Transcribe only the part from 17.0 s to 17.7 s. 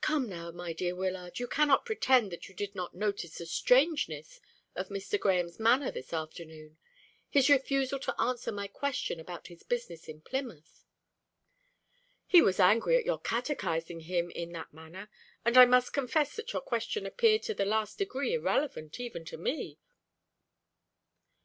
appeared to the